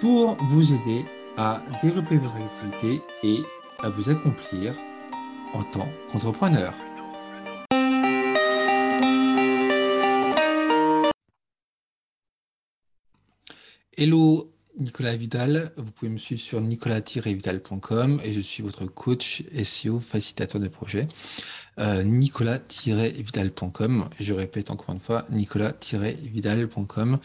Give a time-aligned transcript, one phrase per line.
[0.00, 1.04] pour vous aider
[1.36, 3.42] à développer votre activité et
[3.82, 4.74] à vous accomplir
[5.52, 6.72] en tant qu'entrepreneur.
[13.96, 20.00] Hello Nicolas Vidal, vous pouvez me suivre sur nicolas-vidal.com et je suis votre coach SEO
[20.00, 21.08] facilitateur de projet.
[21.80, 24.04] Euh, nicolas-vidal.com.
[24.18, 27.18] Je répète encore une fois, nicolas-vidal.com.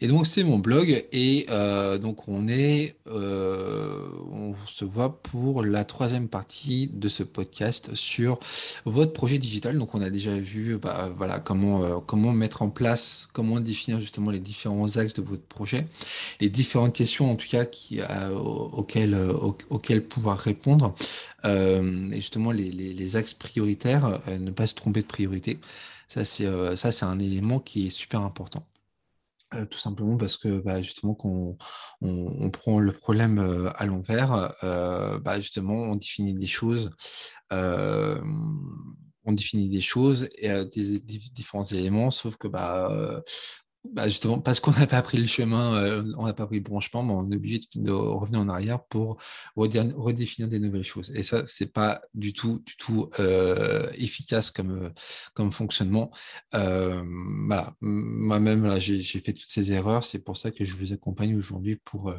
[0.00, 1.04] Et donc, c'est mon blog.
[1.12, 7.22] Et euh, donc, on est, euh, on se voit pour la troisième partie de ce
[7.22, 8.40] podcast sur
[8.84, 9.78] votre projet digital.
[9.78, 14.32] Donc, on a déjà vu, bah, voilà, comment, comment mettre en place, comment définir justement
[14.32, 15.86] les différents axes de votre projet,
[16.40, 16.48] les
[16.90, 18.00] questions, en tout cas, qui,
[18.32, 19.16] auxquelles,
[19.70, 20.94] auxquelles pouvoir répondre.
[21.44, 25.58] et justement, les, axes prioritaires euh, ne pas se tromper de priorité.
[26.08, 28.66] Ça, c'est euh, un élément qui est super important.
[29.54, 31.56] Euh, tout simplement parce que bah, justement qu'on
[32.02, 36.90] on, prend le problème à l'envers, bah, justement on définit des choses,
[37.50, 43.22] on définit des choses et des, différents éléments, sauf que bah,
[43.84, 46.62] bah justement, parce qu'on n'a pas pris le chemin, euh, on n'a pas pris le
[46.62, 49.18] branchement, on est obligé de, revenir en arrière pour
[49.56, 51.10] redéfinir des nouvelles choses.
[51.14, 54.92] Et ça, c'est pas du tout, du tout euh, efficace comme,
[55.32, 56.10] comme fonctionnement.
[56.52, 57.02] Euh,
[57.46, 60.04] voilà, moi-même, j'ai fait toutes ces erreurs.
[60.04, 62.14] C'est pour ça que je vous accompagne aujourd'hui pour,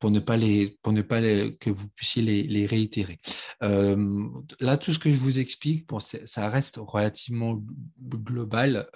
[0.00, 3.20] pour ne pas les, pour ne pas que vous puissiez les, réitérer.
[3.60, 7.62] là, tout ce que je vous explique, ça reste relativement
[8.00, 8.88] global.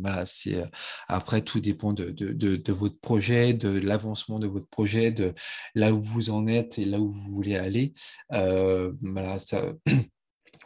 [0.00, 0.64] voilà, c'est
[1.18, 5.34] après, tout dépend de, de, votre projet, de l'avancement de votre projet, de
[5.74, 7.92] là où vous en êtes et là où vous voulez aller.
[8.32, 9.74] Euh, voilà, ça,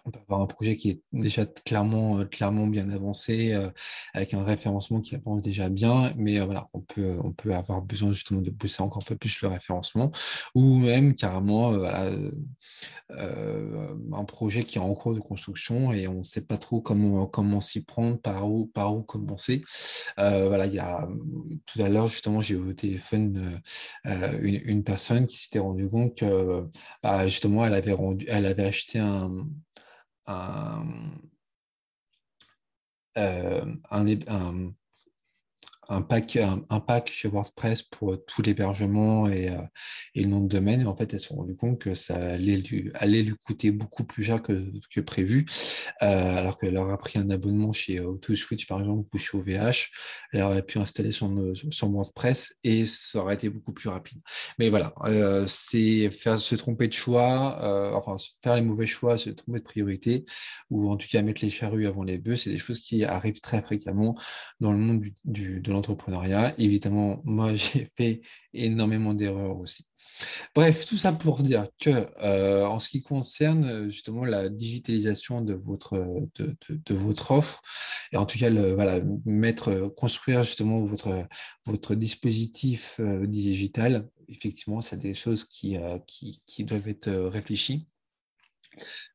[0.05, 3.69] on peut avoir un projet qui est déjà clairement, euh, clairement bien avancé, euh,
[4.15, 7.83] avec un référencement qui avance déjà bien, mais euh, voilà, on peut, on peut avoir
[7.83, 10.11] besoin justement de pousser encore un peu plus le référencement,
[10.55, 11.73] ou même carrément
[13.11, 17.27] un projet qui est en cours de construction et on ne sait pas trop comment,
[17.27, 19.63] comment s'y prendre, par où, par où commencer.
[20.17, 21.09] voilà, il y a
[21.67, 23.61] tout à l'heure justement, j'ai eu au téléphone
[24.43, 26.67] une, personne qui s'était rendu compte que
[27.03, 27.97] bah, justement, elle avait
[28.29, 29.47] elle avait acheté un
[30.27, 30.85] un,
[34.31, 34.82] euh,
[35.89, 39.59] un, pack, un, pack chez WordPress pour tout l'hébergement et, euh,
[40.15, 40.83] et, le nom de domaine.
[40.83, 43.71] Et en fait, elles se sont rendues compte que ça allait lui, allait lui coûter
[43.71, 45.47] beaucoup plus cher que, que prévu,
[46.03, 49.91] euh, alors qu'elle leur a pris un abonnement chez AutoSwitch, par exemple, ou chez OVH.
[50.33, 54.21] Elle aurait pu installer son, son WordPress et ça aurait été beaucoup plus rapide.
[54.59, 59.17] Mais voilà, euh, c'est faire se tromper de choix, euh, enfin, faire les mauvais choix,
[59.17, 60.25] se tromper de priorité,
[60.71, 63.41] ou en tout cas mettre les charrues avant les bœufs, c'est des choses qui arrivent
[63.41, 64.17] très fréquemment
[64.61, 66.53] dans le monde du, du de l'entrepreneuriat.
[66.59, 68.21] Évidemment, moi, j'ai fait
[68.53, 69.87] énormément d'erreurs aussi.
[70.55, 71.91] Bref, tout ça pour dire que
[72.23, 75.97] euh, en ce qui concerne justement la digitalisation de votre,
[76.37, 77.63] de, votre offre,
[78.13, 81.27] et en tout cas, voilà, mettre, construire justement votre,
[81.67, 87.89] votre dispositif euh, digital, effectivement, c'est des choses euh, qui, qui doivent être réfléchies.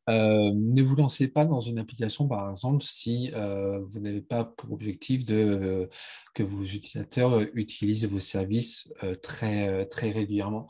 [0.10, 4.46] Euh, ne vous lancez pas dans une application, par exemple, si euh, vous n'avez pas
[4.46, 5.88] pour objectif euh,
[6.34, 8.90] que vos utilisateurs utilisent vos services
[9.22, 10.70] très, très régulièrement.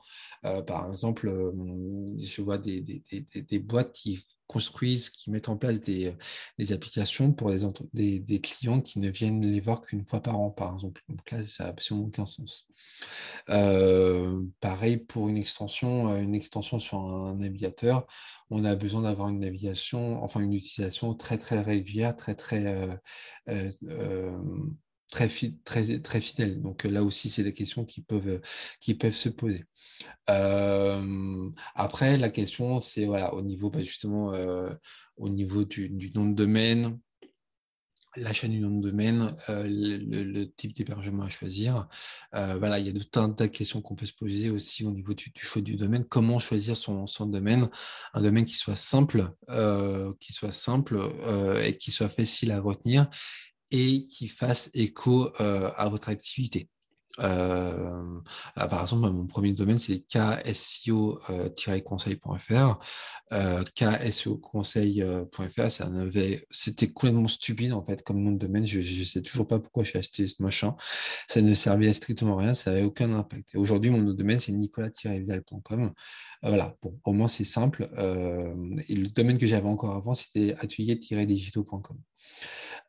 [0.66, 1.30] par exemple,
[2.20, 6.14] je vois des, des, des, des boîtes qui construisent, qui mettent en place des,
[6.58, 7.52] des applications pour
[7.94, 11.04] des, des, clients qui ne viennent les voir qu'une fois par an, par exemple.
[11.10, 12.68] Donc là, ça n'a absolument aucun sens.
[13.50, 18.08] Euh, pareil pour une extension, une extension sur un navigateur,
[18.50, 22.66] on a besoin d'avoir une navigation, enfin une utilisation très très régulière, très très
[23.48, 24.38] euh, euh,
[25.14, 25.30] euh très,
[25.64, 26.62] très, très fidèle.
[26.62, 28.42] Donc là aussi, c'est des questions qui peuvent,
[28.80, 29.66] qui peuvent se poser.
[30.30, 34.74] Euh, après, la question, c'est voilà, au niveau bah, justement euh,
[35.18, 37.00] au niveau du, nom de domaine,
[38.16, 41.88] l'achat du nom de domaine, euh, le, type d'hébergement à choisir.
[42.34, 44.92] voilà, il y a tout un tas de questions qu'on peut se poser aussi au
[44.92, 46.04] niveau du, du choix du domaine.
[46.06, 47.70] Comment choisir son, son, domaine?
[48.14, 49.32] Un domaine qui soit simple,
[50.20, 51.00] qui soit simple
[51.64, 53.08] et qui soit facile à retenir
[53.72, 56.70] et qui fasse écho à votre activité.
[57.20, 58.20] Euh,
[58.56, 62.80] ah, par exemple, mon premier domaine, c'est ksio-conseil.fr.
[63.34, 65.92] Euh, ksio-conseil.fr, ça
[66.52, 68.64] c'était complètement stupide en fait comme nom de domaine.
[68.66, 70.76] Je ne sais toujours pas pourquoi j'ai acheté ce machin.
[71.28, 73.56] Ça ne servait à strictement rien, ça n'avait aucun impact.
[73.56, 75.84] aujourd'hui, mon nom de domaine, c'est nicolas-vidal.com.
[75.84, 75.90] Euh,
[76.44, 77.90] voilà, bon, au moins c'est simple.
[78.88, 81.98] et le domaine que j'avais encore avant, c'était atelier-digitaux.com.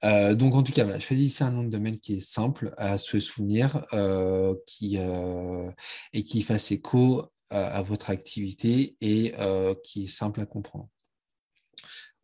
[0.04, 2.98] Euh, donc, en tout cas, voilà, choisissez un nom de domaine qui est simple à
[2.98, 5.70] se souvenir euh, qui, euh,
[6.12, 9.32] et qui fasse écho à votre activité et
[9.82, 10.88] qui est simple à comprendre.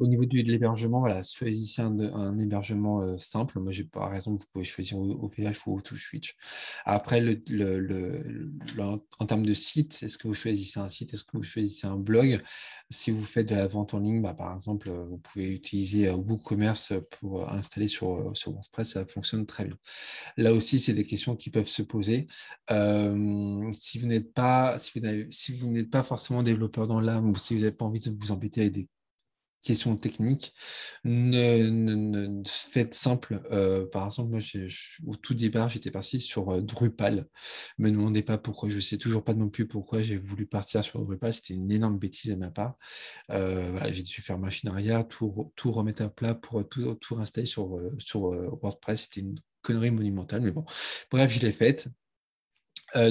[0.01, 3.61] Au niveau de l'hébergement, voilà, choisissez un, hébergement euh, simple.
[3.61, 6.37] Moi, j'ai pas raison, vous pouvez choisir OVH ou Switch.
[6.85, 7.23] Après,
[9.21, 11.97] en termes de site, est-ce que vous choisissez un site Est-ce que vous choisissez un
[11.97, 12.43] blog?
[12.91, 16.09] Si vous faites de la vente en ligne, bah, par exemple, euh, vous pouvez utiliser
[16.09, 19.77] euh, WooCommerce pour installer sur, sur WordPress, ça fonctionne très bien.
[20.37, 22.27] Là aussi, c'est des questions qui peuvent se poser.
[23.73, 27.61] si vous n'êtes pas, si vous n'êtes pas forcément développeur dans l'âme ou si vous
[27.61, 28.89] n'avez pas envie de vous embêter avec des
[29.65, 30.55] questions techniques,
[31.05, 33.43] ne, faites simple.
[33.51, 34.41] Euh, par exemple, moi,
[35.07, 37.27] au tout départ, j'étais parti sur euh, Drupal.
[37.79, 38.69] Me demandez pas pourquoi.
[38.69, 41.33] Je sais toujours pas non plus pourquoi j'ai voulu partir sur Drupal.
[41.33, 42.77] C'était une énorme bêtise de ma part.
[43.31, 47.47] Euh, j'ai dû faire machine arrière, tout, tout remettre à plat pour tout, tout installer
[47.47, 48.29] sur, sur
[48.63, 49.03] WordPress.
[49.03, 50.65] C'était une connerie monumentale, mais bon.
[51.11, 51.89] Bref, je l'ai faite.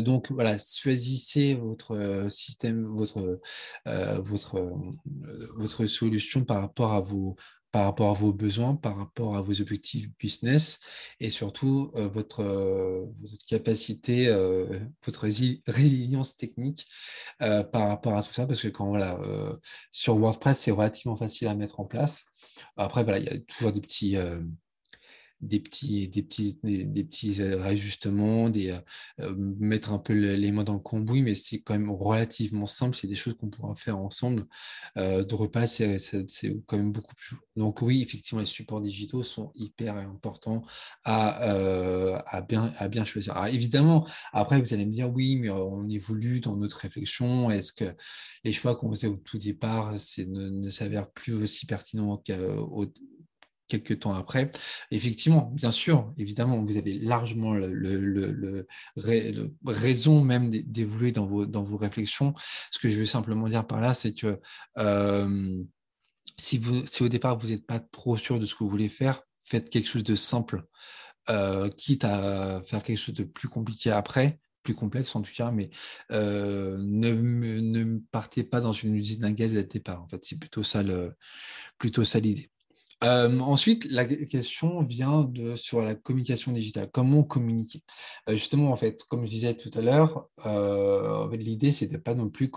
[0.02, 3.40] Donc voilà, choisissez votre système, votre,
[3.86, 4.72] votre,
[5.56, 7.36] votre solution par rapport à vos
[7.74, 10.80] par rapport à vos besoins, par rapport à vos objectifs business
[11.20, 14.28] et surtout votre, votre, capacité,
[15.04, 15.22] votre
[15.68, 16.86] résilience technique
[17.40, 19.20] par rapport à tout ça, parce que quand voilà,
[19.92, 22.28] sur WordPress, c'est relativement facile à mettre en place.
[22.78, 24.18] Après, voilà, il y a toujours des petits,
[25.44, 28.78] des petits, des petits, des, petits euh, réajustements, des, euh,
[29.22, 32.96] euh, mettre un peu les mains dans le cambouis, mais c'est quand même relativement simple.
[32.96, 34.46] C'est des choses qu'on pourra faire ensemble.
[34.96, 35.98] de repas, c'est
[36.66, 37.38] quand même beaucoup plus.
[37.56, 40.64] Donc oui, effectivement, les supports digitaux sont hyper importants
[41.04, 41.52] à,
[42.28, 43.36] à, bien, à bien choisir.
[43.36, 47.52] Alors, évidemment, après, vous allez me dire, oui, mais on évolue dans notre réflexion.
[47.52, 47.86] Est-ce que
[48.44, 52.86] les choix qu'on faisait au tout départ ne, ne s'avèrent plus aussi pertinents qu'au
[53.80, 54.52] quelques temps après.
[54.92, 58.68] Effectivement, bien sûr, évidemment, vous avez largement le,
[59.66, 62.34] raison même d'évoluer dans vos, dans vos réflexions.
[62.72, 64.40] Ce que je veux simplement dire par là, c'est que
[64.78, 65.64] euh,
[66.38, 68.90] si, vous, si au départ, vous n'êtes pas trop sûr de ce que vous voulez
[68.90, 70.64] faire, faites quelque chose de simple,
[71.30, 75.52] euh, quitte à faire quelque chose de plus compliqué après, plus complexe en tout cas,
[75.52, 75.70] mais
[76.12, 80.04] euh, ne, ne partez pas dans une usine à gaz à départ.
[80.04, 80.84] En fait, c'est plutôt ça
[81.78, 82.53] plutôt ça l'idée.
[83.04, 86.90] Euh, ensuite, la question vient de, sur la communication digitale.
[86.92, 87.82] Comment communiquer?
[88.30, 92.16] Euh, Justement, en fait, comme je disais tout à l'heure, euh, l'idée, c'est de pas
[92.16, 92.50] non plus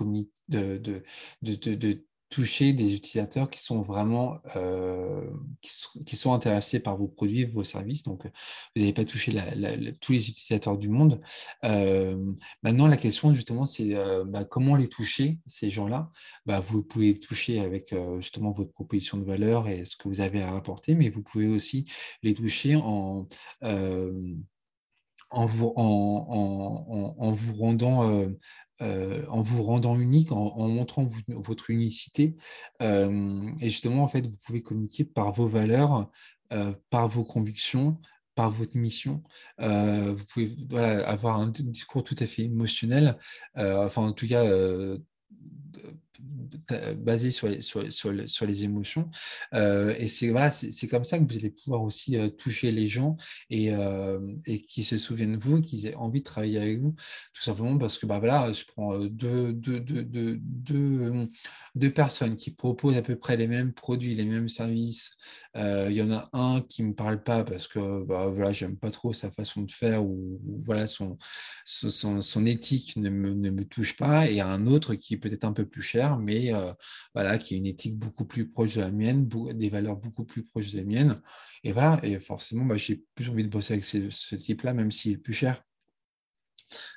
[0.49, 1.03] de, de,
[1.43, 5.25] de, toucher des utilisateurs qui sont vraiment euh,
[5.61, 8.03] qui, sont, intéressés par vos produits, vos services.
[8.03, 9.33] Donc, vous n'allez pas toucher
[10.01, 11.21] tous les utilisateurs du monde.
[11.65, 12.17] Euh,
[12.63, 16.11] maintenant, la question justement, c'est euh, bah, comment les toucher ces gens-là?
[16.47, 20.21] Bah, vous pouvez les toucher avec justement votre proposition de valeur et ce que vous
[20.21, 21.85] avez à apporter, mais vous pouvez aussi
[22.23, 23.29] les toucher en
[25.31, 28.29] en vous, en, vous rendant, euh,
[28.83, 32.37] euh, en vous rendant unique, en, montrant votre unicité.
[32.83, 36.11] Euh, et justement, en fait, vous pouvez communiquer par vos valeurs,
[36.91, 37.99] par vos convictions,
[38.35, 39.23] par votre mission.
[39.59, 40.55] vous pouvez
[41.07, 43.17] avoir un discours tout à fait émotionnel,
[43.57, 44.45] enfin en tout cas
[46.99, 49.11] basé sur les, sur, sur, les émotions.
[49.55, 52.87] Euh, et c'est voilà, c'est comme ça que vous allez pouvoir aussi euh, toucher les
[52.87, 53.17] gens
[53.51, 56.95] et, euh, et qui se souviennent de vous, qu'ils aient envie de travailler avec vous.
[57.33, 60.41] Tout simplement parce que bah, voilà, je prends deux, deux, deux,
[61.75, 65.17] deux, personnes qui proposent à peu près les mêmes produits, les mêmes services.
[65.55, 68.77] Il y en a un qui ne me parle pas parce que bah, voilà, j'aime
[68.77, 71.17] pas trop sa façon de faire ou, voilà, son,
[71.65, 74.29] son, son, éthique ne me, ne me touche pas.
[74.29, 76.73] Et un autre qui est peut-être un peu plus cher, mais euh,
[77.15, 80.45] voilà, qui a une éthique beaucoup plus proche de la mienne, des valeurs beaucoup plus
[80.45, 81.21] proches des miennes.
[81.65, 85.13] Et voilà, et forcément, bah, j'ai plus envie de bosser avec ce, type-là, même s'il
[85.13, 85.63] est plus cher.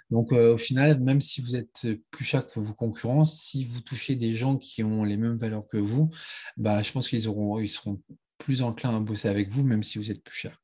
[0.10, 3.82] Donc euh, au final, même si vous êtes plus cher que vos concurrents, si vous
[3.82, 6.10] touchez des gens qui ont les mêmes valeurs que vous,
[6.58, 8.02] bah, je pense qu'ils auront, ils seront
[8.38, 10.60] plus enclins à bosser avec vous, même si vous êtes plus cher.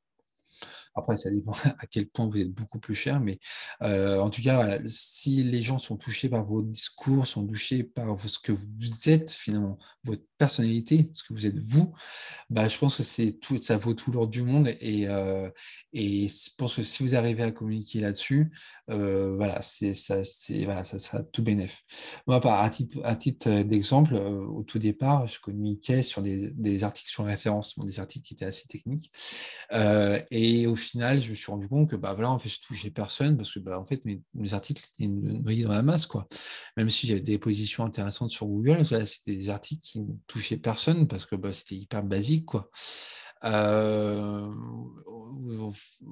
[0.96, 3.40] Après, ça dépend à quel point vous êtes beaucoup plus cher, mais
[3.82, 8.40] en tout cas, si les gens sont touchés par vos discours, sont touchés par ce
[8.40, 11.94] que vous êtes finalement, votre personnalité, ce que vous êtes vous,
[12.50, 14.70] bah, je pense que c'est tout, ça vaut tout l'ordre du monde.
[14.82, 15.08] Et,
[15.94, 18.52] et je pense que si vous arrivez à communiquer là-dessus,
[18.88, 21.84] voilà, c'est ça, c'est voilà, ça sera tout bénéf.
[22.28, 27.10] Moi, à titre, à titre d'exemple, au tout départ, je communiquais sur des, des articles
[27.10, 29.12] sur référencement, des articles qui étaient assez techniques.
[30.32, 32.92] et au final, je me suis rendu compte que bah voilà, en fait, je touchais
[32.92, 34.22] personne parce que bah, en fait, mes,
[34.54, 36.28] articles étaient noyés dans la masse, quoi.
[36.78, 41.26] Même si j'avais des positions intéressantes sur Google, c'était des articles qui touchait personne parce
[41.26, 42.70] que bah, c'était hyper basique, quoi.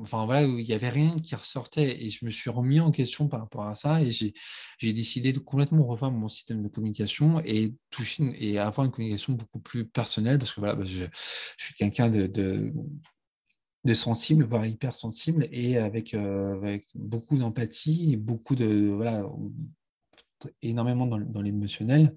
[0.02, 3.28] Enfin voilà, il n'y avait rien qui ressortait et je me suis remis en question
[3.28, 7.74] par rapport à ça et j'ai décidé de complètement revoir mon système de communication et
[7.90, 11.06] toucher et avoir une communication beaucoup plus personnelle parce que voilà, bah, je,
[11.58, 18.56] suis quelqu'un de, de, sensible, voire hyper sensible et avec, euh, avec beaucoup d'empathie beaucoup
[18.56, 19.26] de voilà
[20.62, 22.14] énormément dans, l'émotionnel.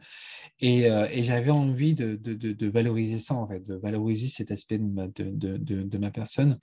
[0.61, 5.09] Et, euh, j'avais envie de, valoriser ça, en fait, de valoriser cet aspect de ma,
[5.09, 6.59] de, ma personne.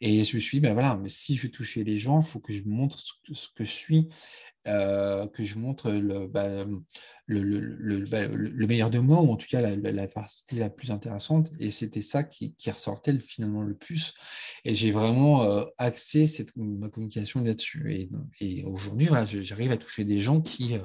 [0.00, 2.26] Et je me suis dit, ben voilà, mais si je veux toucher les gens, il
[2.26, 4.08] faut que je montre ce que je suis
[4.66, 6.64] euh, que je montre le, bah,
[7.26, 10.70] le, le, bah, le, meilleur de moi, ou en tout cas la, la, partie la
[10.70, 11.50] plus intéressante.
[11.60, 14.14] Et c'était ça qui, qui, ressortait finalement le plus.
[14.64, 18.08] Et j'ai vraiment euh, axé cette, ma communication là-dessus.
[18.40, 20.84] Et, aujourd'hui, voilà, j'arrive à toucher des gens qui, euh,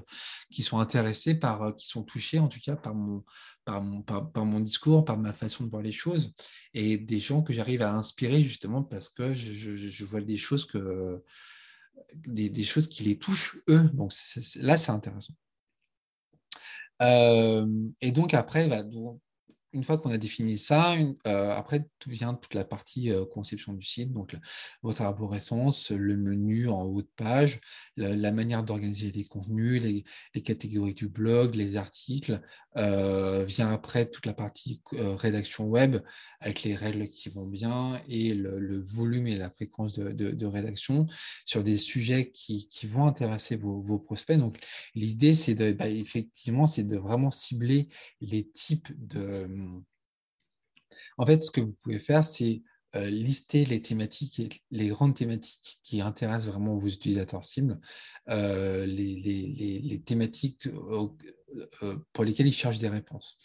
[0.52, 3.24] qui sont intéressés par, qui sont touchés en tout cas par mon,
[3.64, 6.34] par mon, par, mon discours, par ma façon de voir les choses,
[6.74, 10.66] et des gens que j'arrive à inspirer justement parce que je, je vois des choses
[10.66, 11.24] que
[12.14, 13.90] des, choses qui les touchent eux.
[13.94, 14.12] Donc
[14.62, 15.34] là, c'est intéressant.
[17.02, 17.66] Euh,
[18.02, 18.84] et donc après, bah,
[19.74, 23.74] une fois qu'on a défini ça, euh, après tout vient toute la partie euh, conception
[23.74, 24.36] du site, donc
[24.82, 27.60] votre arborescence, le menu en haut de page,
[27.96, 32.42] la, manière d'organiser les contenus, les, catégories du blog, les articles.
[32.78, 35.98] Euh, vient après toute la partie rédaction web
[36.40, 41.06] avec les règles qui vont bien et le, volume et la fréquence de, rédaction
[41.46, 44.38] sur des sujets qui, vont intéresser vos, prospects.
[44.38, 44.58] Donc
[44.96, 47.90] l'idée, c'est de, bah, effectivement, c'est de vraiment cibler
[48.22, 49.48] les types de
[51.18, 52.62] en fait, ce que vous pouvez faire, c'est
[52.96, 57.80] euh, lister les thématiques, les grandes thématiques qui intéressent vraiment vos utilisateurs cibles,
[58.30, 61.08] euh, les, thématiques euh,
[62.14, 63.38] pour lesquelles ils cherchent des réponses.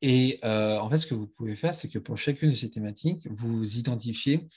[0.00, 3.26] Et en fait, ce que vous pouvez faire, c'est que pour chacune de ces thématiques,
[3.30, 4.48] vous identifiez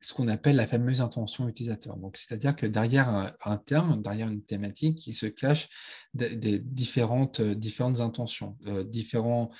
[0.00, 1.96] ce qu'on appelle la fameuse intention utilisateur.
[1.96, 5.68] Donc, c'est-à-dire que derrière un, terme, derrière une thématique, il se cache
[6.14, 9.50] des, différentes, différentes intentions, différents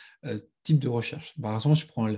[0.62, 1.35] types de recherche.
[1.40, 2.09] Par exemple, je prends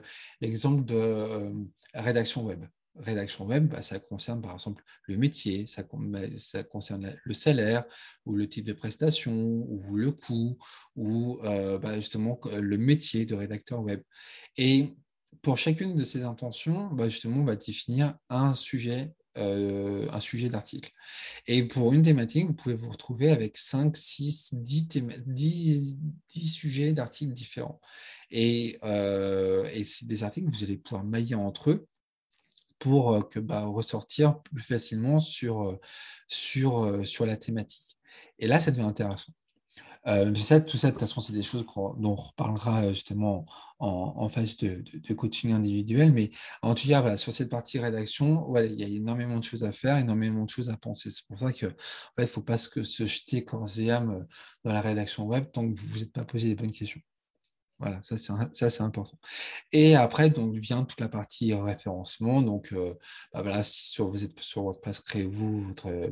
[0.41, 1.53] l'exemple de
[1.95, 2.65] rédaction web
[2.97, 6.21] rédaction web, bah, ça concerne par exemple le métier, ça, bah,
[6.71, 7.85] concerne le salaire
[8.27, 9.33] ou le type de prestation
[9.69, 10.59] ou le coût
[10.97, 14.03] ou euh, bah, justement le métier de rédacteur web.
[14.57, 14.97] Et
[15.43, 20.91] pour chacune de ces intentions, justement, on va définir un sujet euh, un sujet d'article.
[21.47, 24.89] Et pour une thématique, vous pouvez vous retrouver avec 5, 6, 10,
[25.25, 25.99] 10,
[26.35, 27.81] 10 sujets d'articles différents.
[28.33, 31.87] Et, euh, et c'est des articles que vous allez pouvoir mailler entre eux
[32.81, 35.81] pour euh, que, bah, ressortir plus facilement sur, euh,
[36.27, 37.97] sur, euh, sur la thématique.
[38.41, 39.33] Et là, ça devient intéressant.
[40.05, 41.65] ça, tout ça, de toute façon, c'est des choses
[41.99, 43.47] dont on reparlera justement
[43.79, 44.83] en, phase de,
[45.15, 46.13] coaching individuel.
[46.13, 46.31] Mais
[46.63, 49.65] en tout cas, voilà, sur cette partie rédaction, voilà, il y a énormément de choses
[49.65, 51.11] à faire, énormément de choses à penser.
[51.11, 51.73] C'est pour ça qu'il en
[52.19, 54.27] fait, faut pas se, se jeter corps et âme
[54.65, 57.01] dans la rédaction web tant que vous ne vous êtes pas posé les bonnes questions.
[57.81, 58.19] Voilà, ça
[58.71, 59.19] c'est important.
[59.73, 62.43] Et après, donc vient toute la partie référencement.
[62.43, 62.93] Donc, euh,
[63.33, 66.11] bah, voilà, si vous êtes sur WordPress, créez-vous votre euh,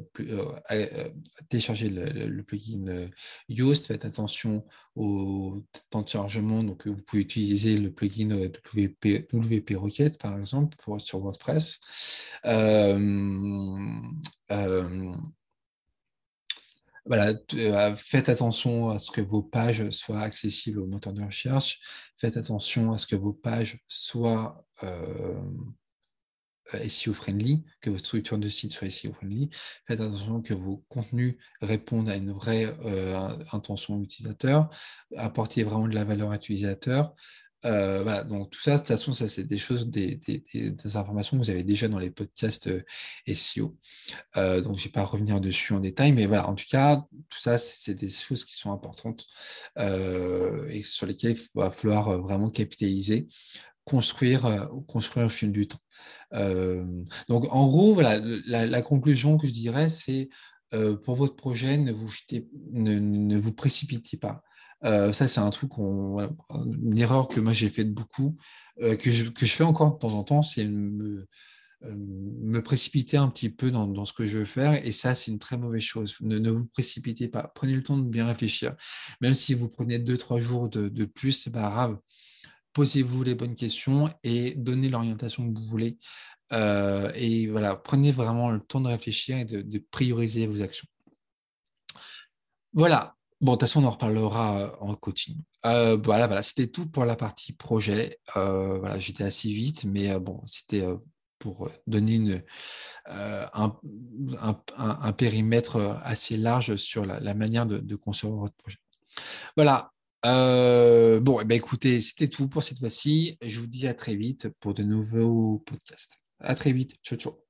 [0.71, 1.11] euh,
[1.51, 3.09] téléchargez le, plugin
[3.51, 3.87] Yoast.
[3.87, 4.65] Faites attention
[4.97, 6.63] au temps de chargement.
[6.65, 8.31] Donc, vous pouvez utiliser le plugin
[8.75, 11.81] WP, WP Rocket, par exemple, pour, sur WordPress.
[17.09, 21.81] Voilà, euh, faites attention à ce que vos pages soient accessibles au moteur de recherche.
[22.19, 25.41] Faites attention à ce que vos pages soient euh,
[26.87, 29.49] SEO friendly, que votre structure de site soit SEO friendly.
[29.87, 34.69] Faites attention que vos contenus répondent à une vraie euh, intention utilisateur.
[35.17, 37.15] Apportez vraiment de la valeur à l'utilisateur.
[37.65, 40.21] Euh, voilà, donc tout ça, de toute façon, ça c'est des choses, des,
[40.95, 42.85] informations que vous avez déjà dans les podcasts euh,
[43.27, 43.77] SEO.
[44.37, 46.97] Euh, donc je ne vais pas revenir dessus en détail, mais voilà, en tout cas,
[47.29, 49.27] tout ça, c'est des choses qui sont importantes
[49.77, 53.29] et sur lesquelles il va falloir vraiment capitaliser
[53.85, 55.81] construire, construire au fil du temps.
[57.29, 60.29] donc, en gros, voilà, la, conclusion que je dirais, c'est
[61.05, 61.93] pour votre projet, ne
[63.39, 64.43] vous, précipitez pas.
[64.83, 68.37] ça, c'est un truc, une erreur que moi j'ai faite beaucoup,
[68.81, 71.27] que, je, que je fais encore de temps en temps, c'est me,
[72.63, 74.85] précipiter un petit peu dans, ce que je veux faire.
[74.87, 76.17] Et ça, c'est une très mauvaise chose.
[76.21, 77.51] Ne, ne, vous précipitez pas.
[77.55, 78.75] Prenez le temps de bien réfléchir.
[79.21, 81.99] Même si vous prenez deux, trois jours de, de plus, c'est pas grave.
[82.73, 85.99] Posez-vous les bonnes questions et donnez l'orientation que vous voulez.
[86.53, 90.87] Euh, et voilà, prenez vraiment le temps de réfléchir et de, prioriser vos actions.
[92.73, 93.15] Voilà.
[93.41, 95.37] Bon, de toute façon, on en reparlera euh, en coaching.
[95.65, 98.19] Euh, voilà, voilà, c'était tout pour la partie projet.
[98.35, 100.85] Voilà, j'étais assez vite, mais bon, c'était
[101.39, 102.43] pour donner une,
[103.07, 108.79] un, périmètre assez large sur la, manière de, de, concevoir votre projet.
[109.57, 109.93] Voilà.
[110.25, 113.39] Bon, eh ben, écoutez, c'était tout pour cette fois-ci.
[113.41, 116.19] Je vous dis à très vite pour de nouveaux podcasts.
[116.41, 116.97] À très vite.
[117.05, 117.48] Ciao, ciao.